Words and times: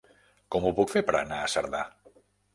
Com 0.55 0.65
ho 0.69 0.71
puc 0.79 0.95
fer 0.95 1.03
per 1.11 1.17
anar 1.21 1.43
a 1.43 1.53
Cerdà? 1.57 1.85